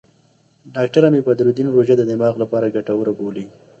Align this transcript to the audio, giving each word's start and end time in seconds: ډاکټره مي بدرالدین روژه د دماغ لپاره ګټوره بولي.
ډاکټره 0.75 1.07
مي 1.13 1.21
بدرالدین 1.27 1.67
روژه 1.71 1.95
د 1.97 2.01
دماغ 2.11 2.33
لپاره 2.43 2.73
ګټوره 2.75 3.11
بولي. 3.19 3.45